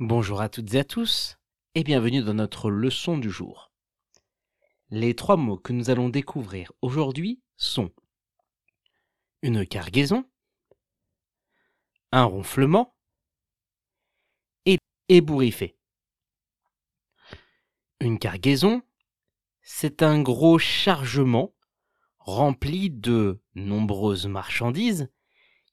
Bonjour 0.00 0.40
à 0.40 0.48
toutes 0.48 0.74
et 0.74 0.78
à 0.78 0.84
tous 0.84 1.38
et 1.74 1.82
bienvenue 1.82 2.22
dans 2.22 2.34
notre 2.34 2.70
leçon 2.70 3.18
du 3.18 3.32
jour. 3.32 3.72
Les 4.90 5.16
trois 5.16 5.36
mots 5.36 5.58
que 5.58 5.72
nous 5.72 5.90
allons 5.90 6.08
découvrir 6.08 6.70
aujourd'hui 6.82 7.42
sont 7.56 7.90
une 9.42 9.66
cargaison, 9.66 10.24
un 12.12 12.22
ronflement 12.22 12.96
et 14.66 14.78
ébouriffé. 15.08 15.76
Une 17.98 18.20
cargaison, 18.20 18.82
c'est 19.62 20.04
un 20.04 20.22
gros 20.22 20.60
chargement 20.60 21.56
rempli 22.20 22.88
de 22.88 23.42
nombreuses 23.56 24.28
marchandises 24.28 25.10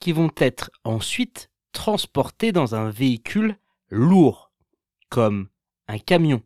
qui 0.00 0.10
vont 0.10 0.32
être 0.38 0.72
ensuite 0.82 1.52
transportées 1.70 2.50
dans 2.50 2.74
un 2.74 2.90
véhicule 2.90 3.56
lourd, 3.90 4.52
comme 5.08 5.48
un 5.86 5.98
camion 5.98 6.42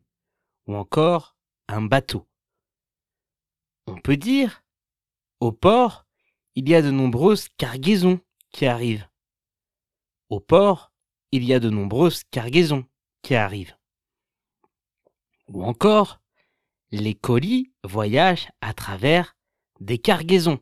ou 0.67 0.77
encore 0.77 1.37
un 1.69 1.83
bateau. 1.83 2.27
On 3.87 4.01
peut 4.01 4.17
dire, 4.17 4.63
au 5.41 5.53
port, 5.53 6.07
il 6.55 6.69
y 6.69 6.75
a 6.75 6.83
de 6.83 6.91
nombreuses 6.91 7.49
cargaisons 7.57 8.21
qui 8.53 8.67
arrivent. 8.67 9.09
Au 10.29 10.41
port, 10.41 10.93
il 11.33 11.45
y 11.45 11.53
a 11.53 11.61
de 11.61 11.71
nombreuses 11.71 12.25
cargaisons 12.31 12.87
qui 13.23 13.35
arrivent. 13.35 13.77
Ou 15.49 15.65
encore, 15.65 16.21
les 16.91 17.15
colis 17.15 17.73
voyagent 17.83 18.51
à 18.61 18.75
travers 18.75 19.37
des 19.81 19.99
cargaisons. 19.99 20.61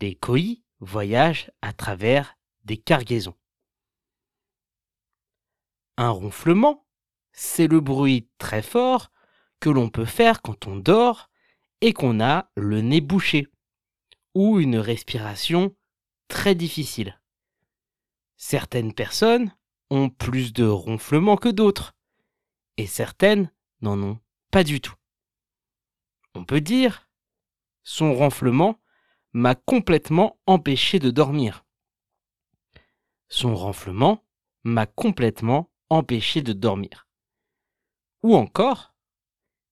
Les 0.00 0.14
colis 0.14 0.62
voyagent 0.80 1.50
à 1.62 1.72
travers 1.72 2.36
des 2.64 2.76
cargaisons. 2.76 3.36
Un 5.96 6.10
ronflement, 6.10 6.86
c'est 7.32 7.66
le 7.66 7.80
bruit 7.80 8.28
très 8.38 8.62
fort 8.62 9.10
que 9.60 9.70
l'on 9.70 9.88
peut 9.88 10.04
faire 10.04 10.42
quand 10.42 10.66
on 10.66 10.76
dort 10.76 11.30
et 11.80 11.92
qu'on 11.92 12.20
a 12.20 12.50
le 12.56 12.80
nez 12.80 13.00
bouché 13.00 13.48
ou 14.34 14.60
une 14.60 14.78
respiration 14.78 15.74
très 16.28 16.54
difficile. 16.54 17.20
Certaines 18.36 18.94
personnes 18.94 19.54
ont 19.90 20.08
plus 20.08 20.52
de 20.52 20.64
ronflements 20.64 21.36
que 21.36 21.48
d'autres 21.48 21.94
et 22.76 22.86
certaines 22.86 23.52
n'en 23.82 24.00
ont 24.02 24.18
pas 24.50 24.64
du 24.64 24.80
tout. 24.80 24.94
On 26.34 26.44
peut 26.44 26.60
dire 26.60 27.08
son 27.82 28.14
ronflement 28.14 28.80
m'a 29.32 29.54
complètement 29.54 30.38
empêché 30.46 30.98
de 30.98 31.10
dormir. 31.10 31.64
Son 33.28 33.54
ronflement 33.54 34.24
m'a 34.64 34.86
complètement 34.86 35.71
empêché 35.92 36.42
de 36.42 36.52
dormir. 36.52 37.06
Ou 38.22 38.34
encore, 38.34 38.94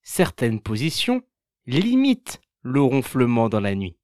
certaines 0.03 0.61
positions 0.61 1.23
limitent 1.67 2.41
le 2.63 2.83
ronflement 2.83 3.49
dans 3.49 3.61
la 3.61 3.75
nuit. 3.75 3.97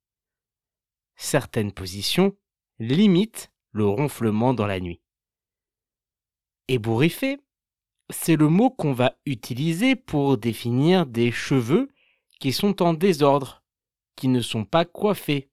Certaines 1.17 1.73
positions 1.73 2.37
limitent 2.79 3.53
le 3.73 3.87
ronflement 3.87 4.55
dans 4.55 4.67
la 4.67 4.81
nuit. 4.81 5.03
Ébouriffé, 6.69 7.39
c'est 8.11 8.37
le 8.37 8.49
mot 8.49 8.71
qu'on 8.71 8.93
va 8.93 9.19
utiliser 9.27 9.95
pour 9.95 10.39
définir 10.39 11.07
des 11.07 11.31
cheveux 11.31 11.91
qui 12.41 12.53
sont 12.53 12.83
en 12.83 12.95
désordre, 12.95 13.63
qui 14.15 14.29
ne 14.29 14.41
sont 14.41 14.65
pas 14.65 14.85
coiffés. 14.85 15.51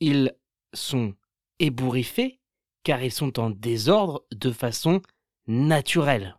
Ils 0.00 0.36
sont 0.74 1.14
ébouriffés 1.58 2.40
car 2.86 3.02
ils 3.02 3.10
sont 3.10 3.40
en 3.40 3.50
désordre 3.50 4.24
de 4.30 4.52
façon 4.52 5.02
naturelle. 5.48 6.38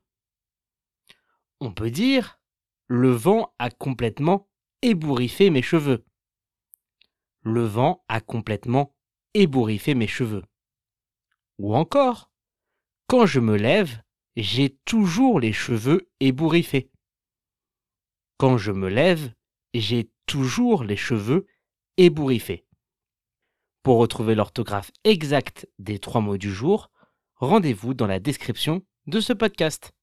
On 1.59 1.73
peut 1.73 1.91
dire 1.91 2.39
le 2.87 3.11
vent 3.11 3.53
a 3.59 3.69
complètement 3.69 4.47
ébouriffé 4.81 5.49
mes 5.49 5.61
cheveux. 5.61 6.05
Le 7.41 7.65
vent 7.65 8.05
a 8.07 8.21
complètement 8.21 8.95
ébouriffé 9.33 9.93
mes 9.93 10.07
cheveux. 10.07 10.45
Ou 11.57 11.75
encore, 11.75 12.31
quand 13.07 13.25
je 13.25 13.41
me 13.41 13.57
lève, 13.57 14.01
j'ai 14.37 14.69
toujours 14.85 15.41
les 15.41 15.51
cheveux 15.51 16.09
ébouriffés. 16.21 16.89
Quand 18.37 18.57
je 18.57 18.71
me 18.71 18.87
lève, 18.87 19.33
j'ai 19.73 20.09
toujours 20.25 20.85
les 20.85 20.95
cheveux 20.95 21.45
ébouriffés. 21.97 22.66
Pour 23.87 23.99
retrouver 23.99 24.35
l'orthographe 24.35 24.91
exacte 25.05 25.65
des 25.79 25.97
trois 25.97 26.19
mots 26.19 26.35
du 26.35 26.51
jour, 26.51 26.91
rendez-vous 27.37 27.93
dans 27.93 28.05
la 28.05 28.19
description 28.19 28.81
de 29.05 29.21
ce 29.21 29.31
podcast. 29.31 29.93